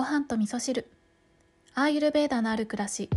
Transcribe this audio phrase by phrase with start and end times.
[0.00, 0.90] ご飯と味噌汁。
[1.74, 3.10] アーユルベーダのある暮らし。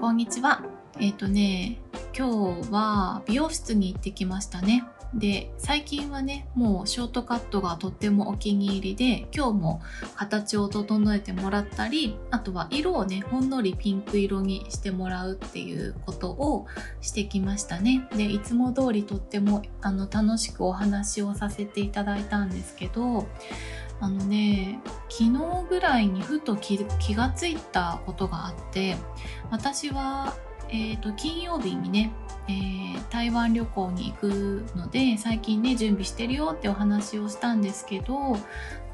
[0.00, 0.64] こんにちは。
[0.98, 1.82] えっ、とね
[2.16, 4.84] 今日は美容室に行ってきましたね。
[5.12, 9.82] で最近はねもうショートカットがとってもお気に入りで今日も
[10.16, 16.66] 形を整えてもらったりあとは色をねほんのりピンク色にしてもらうっていうことを
[17.00, 18.08] してきましたね。
[18.16, 23.26] でいつも通りとってもあの楽しくお話をさせていただいたんですけど
[24.00, 25.32] あのね昨日
[25.68, 26.78] ぐらいにふと気
[27.14, 28.96] がついたことがあって
[29.50, 30.34] 私は、
[30.68, 32.12] えーと、金曜日にね、
[32.48, 38.36] えー、台湾旅行に行くので最近ね準備してるよってお話をしたんですけど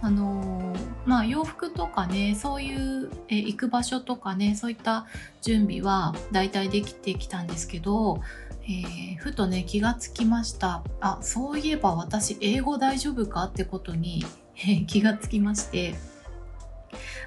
[0.02, 5.06] あのー、まあ洋服とかねそういう、えー、行く場所とかねそういった
[5.42, 8.20] 準備はだいたいできてきたんですけど
[8.70, 10.84] えー、ふとね気がつきました。
[11.00, 14.24] あそういえば私英語大丈夫かってことに
[14.86, 15.94] 気がつきまして。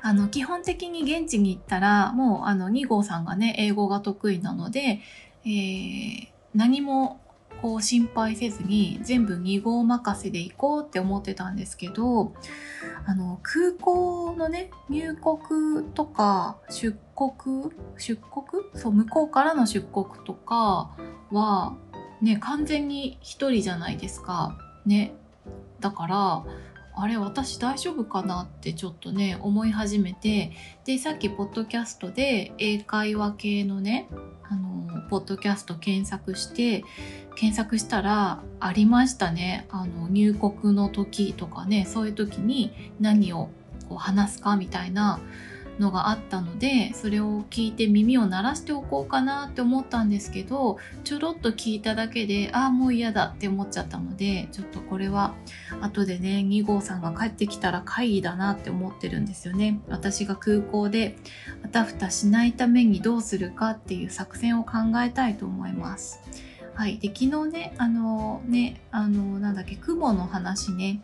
[0.06, 5.00] あの基本的に現地に行ったらもうあの2号さんがね英語が得意なので、
[5.46, 7.22] えー、何も
[7.62, 12.34] こう心配せずに全部2号任せで行こうって思ってたんですけど
[13.06, 18.64] あの空港のね入国とか出国出国？
[18.76, 20.92] そう向こうからの出国とか
[21.32, 21.78] は
[22.22, 24.58] ね完全に1人じゃないですか。
[24.86, 25.14] ね。
[25.80, 26.44] だから
[26.96, 30.52] あれ私大丈夫かなってちょっとね思い始めて
[30.86, 34.08] でさっきポッドキャストで英会話系のね
[34.44, 36.84] あのポッドキャスト検索して
[37.36, 39.66] 検索したらありましたね。
[39.70, 43.50] あの入国の時とかねそういう時に何を
[43.90, 45.20] こう話すかみたいな
[45.80, 55.34] のがあったのでそれを聞いて耳を鳴らしておこうかなって思ったんですけどちょろっと聞いただけでああもう嫌だって思っちゃったのでちょっとこれは
[55.82, 59.80] 後でね2号さんが帰ってきたら会議だなって思ってるんですよね。
[59.88, 61.18] 私が空港で
[61.64, 64.72] あたふたしないためにどうするかっていう作戦を考
[65.04, 66.22] えたいと思います。
[66.76, 66.98] はい。
[66.98, 71.02] で、昨日ね、あのね、あのなんだっけ、雲の話ね、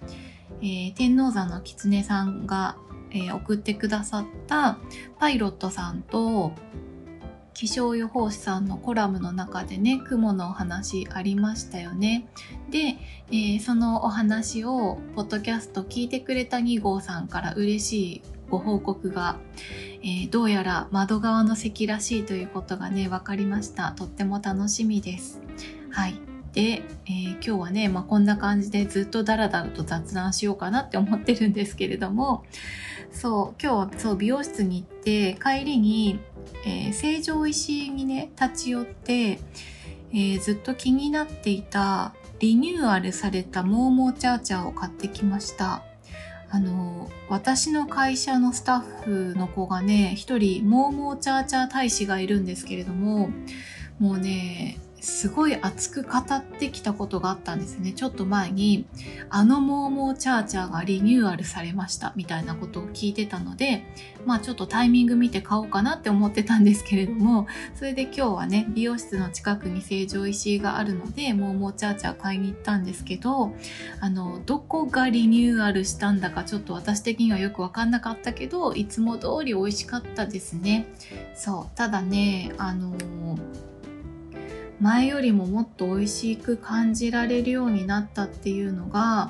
[0.61, 2.75] えー、天王山の狐さんが
[3.11, 4.77] えー、送ってくださった
[5.17, 6.53] パイロットさんと
[7.53, 12.29] 気象予報士さんのコラムの中でね雲のお話ありましたよね。
[12.69, 12.95] で、
[13.31, 19.37] えー、そのお話をポッドキャスト聞いてくれた2号さんから嬉しいご報告が、
[20.01, 23.91] えー、どうやら窓側の席らしいということがね分かりました。
[23.91, 25.41] とっても楽しみです。
[25.91, 26.28] はい。
[26.53, 32.43] で、えー、今日はね、まあ、こんな感じでずっとダラダラと雑談しようかなって思ってるんですけれども
[33.11, 36.19] そう今日そう美容室に行って帰りに、
[36.65, 45.83] えー、成城石井にね立ち寄って、えー、ずっと気になっていたリニューアルされたモーモーチャーチャーを買ってきました。
[46.51, 53.29] あの私の会社のスタッフの子がね一人モーモーチャーチャー大使がいるんですけれども
[53.99, 57.93] もうねすごい熱く語ってきたことがあったんですね。
[57.93, 58.85] ちょっと前に、
[59.29, 63.83] あのモーモーチャーチャーがリニューアルされましたみたいなことを聞いてたので、
[64.25, 73.53] まあちょっとタイミング見て買おうかなって思ってたんですけれども、 それで今日はね、美容室の近くに成城石井があるので、モーモーチャーチャー買いに行ったんですけど、
[74.01, 80.87] あの、どこがリニューアルしたんだかちょっと私的にはよくわかんなかったけど、いつも通り美味しかったですね。
[81.35, 81.77] そう。
[81.77, 83.68] ただね、あのー
[84.79, 89.29] 前よりももっと美味しく感じられるようになったっていうのが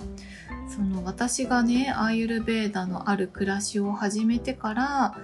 [0.67, 5.17] その私がねアーユルベーダのある暮らしを始めてから、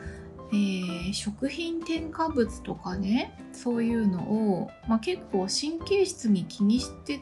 [0.52, 7.22] えー、食品添加物とかねそういうのを、まあ、結構神経質に気にして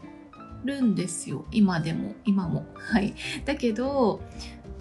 [0.63, 1.45] るんですよ。
[1.51, 2.13] 今でも。
[2.23, 2.65] 今も。
[2.75, 3.13] はい、
[3.43, 4.21] だけど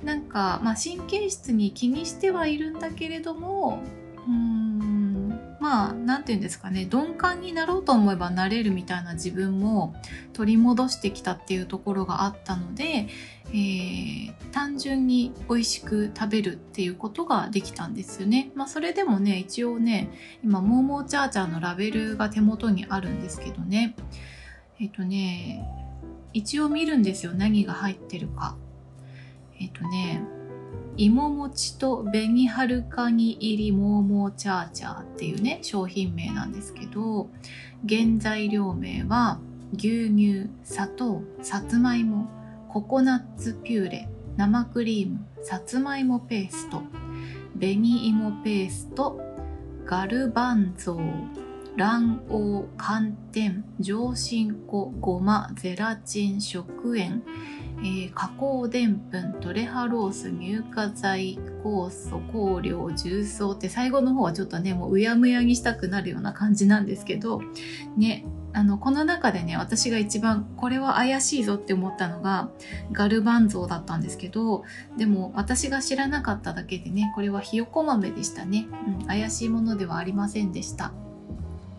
[0.05, 3.81] なんか、まあ、神経質に気にしてはいるんだけれども
[4.27, 4.62] うん
[5.63, 9.95] まあ何て言うんですかね鈍感になろうと思えばなれるみたいな自分も
[10.33, 13.07] 取り戻してきたっていうところがあったので、
[13.51, 18.51] えー、単純に美味しく食べるっていうことができたんですよね。
[18.57, 20.11] まあそれでもね一応ね
[20.43, 23.95] 今モーモーチャーチャーのラベルが手元にあるんですけどね
[24.81, 25.65] えっ、とね
[26.33, 28.57] 一応見るんですよ何が入ってるか。
[29.61, 30.25] えっ、とね
[30.97, 37.31] 芋餅と紅はるかに入りモーモーチャーチャーっていうね商品名なんですけど
[37.89, 39.41] 原材料名は
[39.75, 42.29] 牛乳砂糖さつまいも
[42.69, 46.83] ココナッツピューレ生クリームさつまいもペースト
[47.59, 49.21] 紅芋ペースト
[49.85, 51.43] ガルバンゾー
[51.77, 57.23] 卵黄寒天上新粉ごまゼラチン食塩、
[57.83, 67.43] えー、加工でんぷんトレハロース乳化剤酵素香料重曹って最後の方はちょっとねもううやむやにしたくなるような感じなんですけど
[67.97, 68.25] ね
[68.55, 72.51] あのこの中でね私が一番これは怪しいぞって思ったのが
[72.93, 74.65] ガルバンゾウだったんですけど
[74.97, 78.67] でも私が知らなかっただけでねこれはひよこ豆でしたね、
[79.01, 80.93] うん、怪しいものではありませんでした、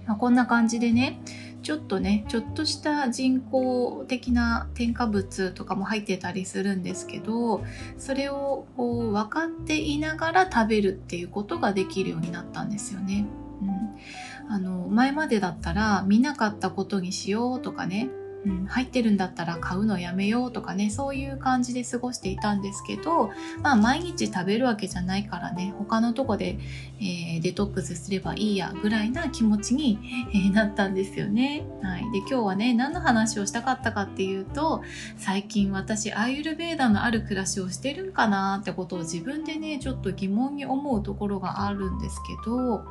[0.06, 1.22] まあ、こんな感じでね
[1.64, 7.64] ちょっとねちょっとした人工的な添加物とかも入ってたりするんですけど
[7.98, 13.26] それをこう分かっていながら食べるっていうことができるようになったんですよね。
[13.62, 18.10] うん、あの前までだったら見なかったことにしようとかね
[18.46, 23.32] うん、入ってるんだったら買うのやめようとかねそういう感じで過ごしていたんですけど
[23.62, 26.58] まあ毎日食べるわけじゃないからね他のとこで、
[27.00, 30.00] えー、デトックスすればいいやぐらいな気持ちに、
[30.34, 31.66] え、なったんですよね。
[31.82, 34.82] はい、で今日はね何の話をしたかったかっていうと
[35.18, 42.86] 最近私アーユルベーダのある暮らしをしてるんかなってことを自分でねちょっと疑問に思うところがあるんですけど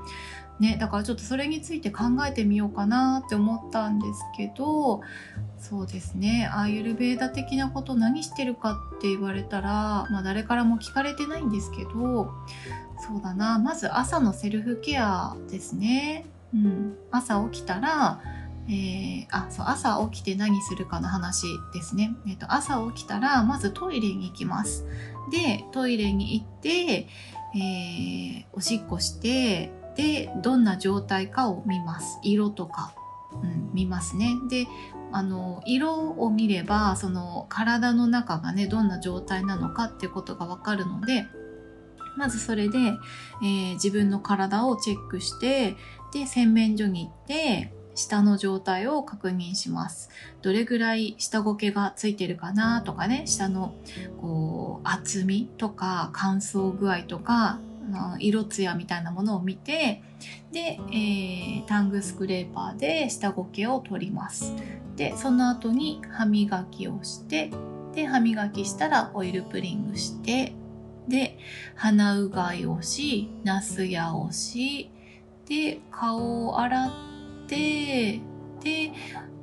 [0.60, 5.00] ね、だからちょっとそれについて考えてみようかなって思ったんですけど
[5.58, 6.48] そうですね。
[6.52, 12.32] アーユルベーダ的なこと何してるかって言われたら、まあ、誰からも聞かれてないんですけど
[12.98, 13.58] そうだな。
[13.58, 16.26] まず朝のセルフケアですね。
[16.54, 18.20] うん、朝起きたら
[18.68, 24.86] えー、あそう朝起きて何するかの話ですね、えーと、朝起きたらまずトイレに行きます。
[25.30, 32.18] でトイレに行って、えー、おしっこしてでどんな状態かを見ます。
[32.22, 32.94] 色とか、
[33.32, 34.34] うん、見ますね。
[34.48, 34.66] で
[35.12, 41.26] あの色を見ればその体の中がねどんな状態なのかっていうことがわかるので
[42.16, 45.76] まずそれで、えー、自分の体をチェックして
[46.12, 50.08] で洗面所に行って下の状態を確認します。
[50.40, 53.74] どれぐらい下ごけがついてるかなとかね、下の
[54.20, 57.58] こう厚みとか乾燥具合とか
[57.90, 60.02] の色艶みたいなものを見て
[60.52, 64.54] で、えー、タングスクレーパーで下ごけを取ります。
[64.96, 67.50] でその後に歯磨きをして
[67.94, 70.54] で歯磨きしたらオイルプリングして
[71.08, 71.38] で
[71.74, 74.90] 鼻うがいをしナスヤをし
[75.48, 76.90] で顔を洗っ
[77.48, 78.20] て
[78.62, 78.92] で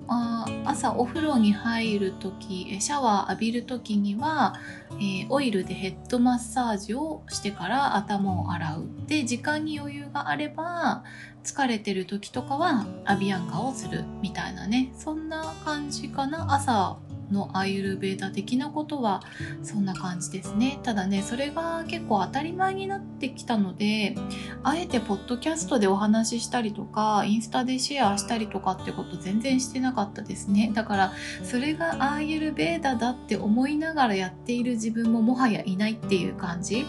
[0.09, 4.55] あ朝お風呂に入る時シャワー浴びる時には、
[4.93, 8.87] えー、オイルでヘッドマッサージをしてから頭を洗う。
[9.07, 11.03] で時間に余裕があれば
[11.43, 14.91] 疲れてる時とかはアビアンカをするみたいなね。
[14.95, 16.53] そんな感じかな。
[16.53, 16.97] 朝
[17.31, 19.21] のアーユルベーダ的なことは
[19.63, 20.79] そんな感じですね。
[20.83, 24.15] ただねそれが結構当たり前になってきたので
[24.63, 30.71] あえてポッドキャストでお話ししたりとかインスタでシェアしたりとかってこと全然してなかったですね。
[30.73, 36.85] だからそれがアーユルベーダだって思いながらやっている自分ももはやいないっていう感じ。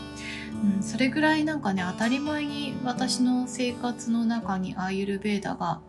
[0.77, 5.81] うん、それぐらいなんかね当たり前に私の生活の中にアーユルベーダが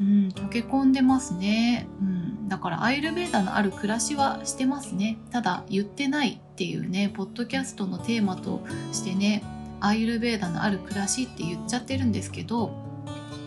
[0.00, 5.18] うん、溶け込んでますね、うん、だからアイルベーダのある暮らしはしてますね。
[5.30, 9.44] ただ言ってないっていうねポッドキャストのテーマとしてね
[9.80, 12.72] アイルベーダのある暮らしって言っちゃってるんですけど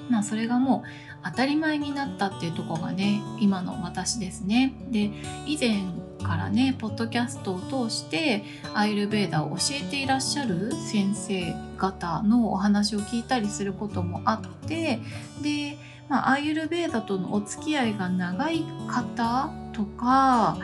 [0.09, 0.89] まあそれがもう
[1.25, 4.73] 当たり前になったっていうとこがね今の私ですね。
[4.91, 5.11] で
[5.47, 5.81] 以前
[6.23, 14.99] からねポッドキャストを通してアイルベーダを教えていらっしゃる先生方のお話を聞いたりすることもあって
[15.41, 15.77] で
[16.09, 20.57] まあ、アーユルベーダとのお付き合いが長い方とか、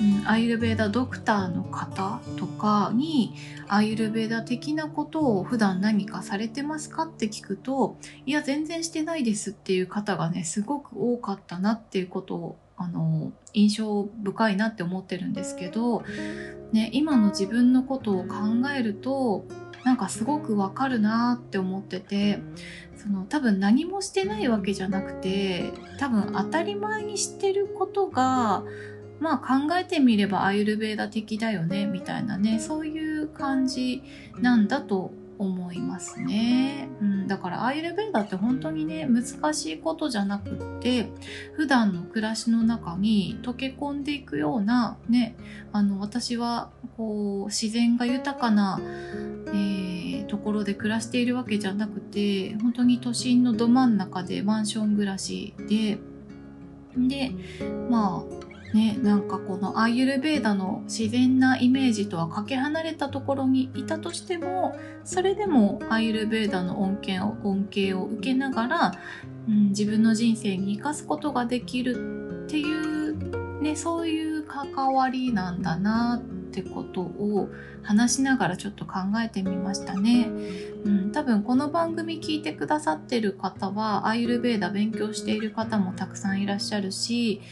[0.00, 3.34] うん、アーユルベーダドクターの方とかに
[3.68, 16.02] アーユルベーダ的なことを普段何かされてますかって聞くといや全然してないですっていう方がねすごく多かったなっていうことをあの印象深いなって思ってるんですけど、
[16.72, 18.36] ね、今の自分のことを考
[18.74, 19.44] えると
[19.84, 22.40] なんかすごくわかるなって思ってて
[22.96, 28.62] その多分何もしてないわけじゃなくて多分当たり前にしてることが
[29.20, 34.02] まあ考えてみればアイルベーダ的だよねみたいなねそういう感じ
[34.38, 41.08] なんだと思いますね、うん、だからアイルベーダって本当にね難しいことじゃなくって
[41.54, 45.34] 普段の暮らしの中に溶け込んでいくようなね
[45.72, 55.98] あの私はこう自然が豊かな、えー、ところで暮らしているわけじゃなくて本当に都心のど真ん中でマンション暮らしで
[56.96, 57.32] で
[57.88, 68.92] まあね、なんかこのアーユルベーダの自然なイメージとはかけ離れたところにいたとしてもそれでもアーユルベーダの恩恵を恩恵を受けながら、
[69.48, 77.48] うん、自分の人生に生かすことができるっていう、ね、そういう関わりなんだなってことを
[77.82, 80.28] 話しながらちょっと考えてみましたね。
[80.84, 87.42] うん、多分この番組聞いてくださってる方はアイルベーダ勉強している方もたくさんいらっしゃるし、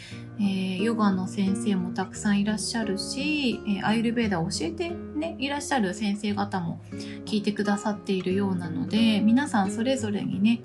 [0.41, 6.81] えー、ヨガの先生もたくさんいらっしゃるし、えー、アイルベーダ教えて、ね、いらっしゃる先生方も
[7.27, 10.61] 聞いてくださっているようなので皆さんそれぞれにね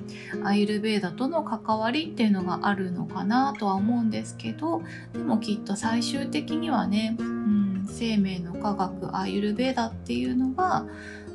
[0.45, 7.62] アイルベーダとの関わりっていうのがあるのかなとは思うんですけどでもきっと最終的にはね、うん、
[7.93, 10.85] 生命の科学アイルベーダっていうのが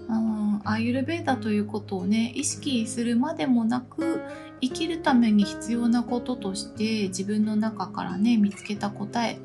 [0.08, 4.22] うん、アイルベーダということをね意識するまでもなく
[4.62, 9.38] 生きるために必要なこととして自分の中からね見つけた答えっ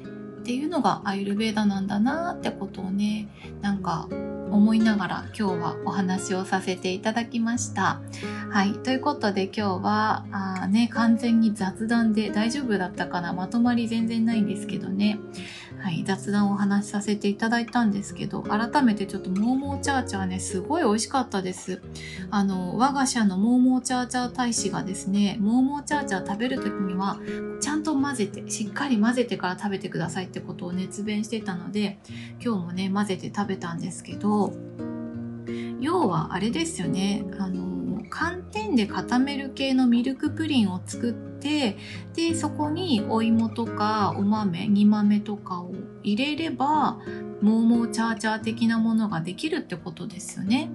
[0.46, 3.28] ていうのがアイルベーダなんだなってことをね
[3.60, 4.08] なんか
[4.54, 8.00] 思いながら今日はお話をさせていただきました。
[8.52, 8.74] はい。
[8.74, 13.34] ということで今日は、あね、完全に雑談で大丈夫だったかな？
[13.34, 15.18] まとまり全然ないんですけどね。
[15.84, 21.82] はい、雑談をお話しさせていただいたんですけど、改めてちょっとモーモーチャーチャーね、すごい美味しかったです。
[22.32, 27.20] あの、我が社のモーモーチャーチャー大使がですね、モーモーチャーチャー食べる時には、
[27.60, 32.00] ちゃんと混ぜて、しっかり混ぜてから食べてくださいってことを熱弁してたので、
[32.42, 34.54] 今日もね、混ぜて食べたんですけど、
[35.82, 37.73] 要はあれですよね、あの、
[38.14, 41.78] 寒天で固める系のミルクプリンを作って
[42.14, 47.00] でそこにお芋とかお豆煮豆とかを入れれば
[47.42, 50.70] モーモーチャーチャー的なものができるってことですよね。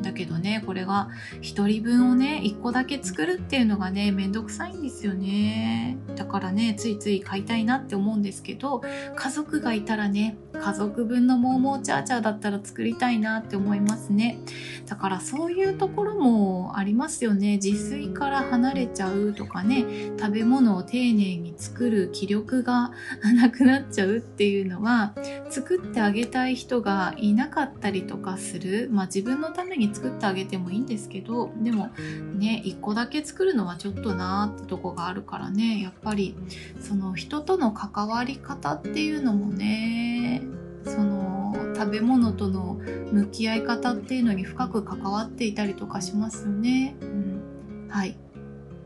[0.00, 5.98] だけどねこれが1人分をね1個だけ作るっていうのがねめんどくさいんですよね。
[6.16, 8.82] だからねついつい買いたいなって思うんですけど
[9.14, 14.38] 家族がいたらね家族分のモーモーチャーチャーだったら作りたいなって思いますね。
[14.86, 17.58] だからそういうところもありますよね。
[17.62, 22.92] 自炊から離れちゃうとかね食べ物を丁寧に作る気力が
[23.34, 25.14] なくなっちゃうっていうのは
[25.50, 31.90] 作ってあげたい人がいなかったりとかするまあ自分のためにに作ってあげてもいいんですけどでも
[32.34, 36.36] ね1個だけ作るのはちょっとなーってとこがあるからねやっぱり
[36.80, 40.42] その人との関わり方っていうのもね
[40.84, 42.74] その食べ物との
[43.12, 46.96] 向き合い方っていうのに深く関わっていたりとかしますよね。
[47.00, 48.16] うん、はい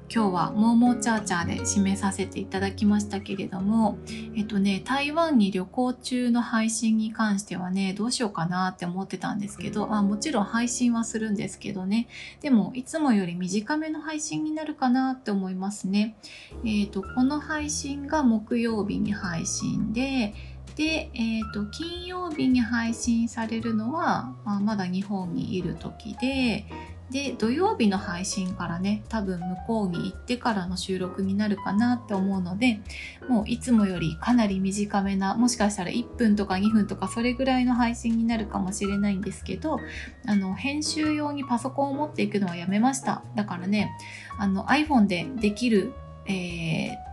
[0.09, 3.99] 今日はモーモーチャーチャーで締めさせていただきましたけれども、
[4.37, 12.09] えっとね、台湾に旅行中の配信に関してはね、どうしようかなって思ってたんですけど、あもちろん配信はするんですけどね、
[12.41, 16.17] でもいつもより短めの配信になるかなって思いますね。
[16.65, 20.35] えっ、と、この配信が木曜日に配信で、
[20.77, 26.67] で、えーと、金曜日に配信されるのは、まあ、まだ日本にいる時で
[27.11, 32.81] で土曜日の配信からね多分向こうに行ってからの収録になるかなって思うので
[33.29, 39.79] もういつもよりかなり短めなもしかしたら1分とか2分とかそれぐらいの配信になるかもしれないんですけど
[40.27, 43.23] あの編集用にパソコンを持っていくのはやめました。
[43.37, 43.93] だからね
[44.39, 45.93] あの iPhone でできる、
[46.27, 47.06] えー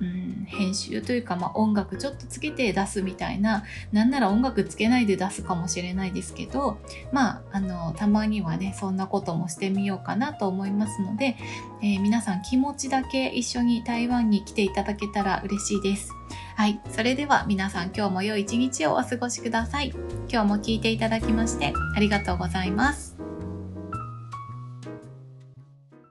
[0.00, 6.78] うん、編集というか、まあ、音楽ちょっとつけて出すみたいななんなら音楽つけないで出すかもしれないですけど
[7.12, 11.36] まああのたまにはねそんなこともしてみようかなと思いますので、
[11.82, 16.12] えー、皆さん気持ちだけ一緒に台湾に来ていただけたら嬉しいです。
[16.56, 16.80] はい。
[16.90, 19.92] それでは皆さん今日も良い一日をお過ごしください。
[20.30, 23.09] 今日も聞いていただきましてありがとうございます。